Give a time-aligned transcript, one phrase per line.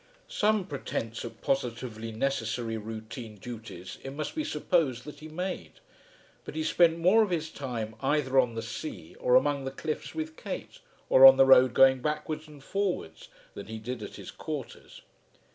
[0.27, 5.73] Some pretence at positively necessary routine duties it must be supposed that he made;
[6.43, 10.15] but he spent more of his time either on the sea, or among the cliffs
[10.15, 14.31] with Kate, or on the road going backwards and forwards, than he did at his
[14.31, 15.03] quarters.